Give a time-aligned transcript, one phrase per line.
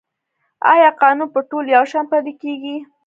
[0.73, 2.75] آیا قانون په ټولو یو شان پلی کیږي؟